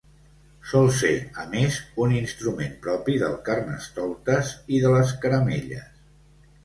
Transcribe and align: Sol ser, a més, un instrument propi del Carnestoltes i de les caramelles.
Sol 0.69 0.87
ser, 0.99 1.11
a 1.43 1.43
més, 1.51 1.77
un 2.05 2.15
instrument 2.21 2.73
propi 2.87 3.17
del 3.25 3.35
Carnestoltes 3.51 4.51
i 4.79 4.81
de 4.87 4.95
les 4.99 5.13
caramelles. 5.27 5.89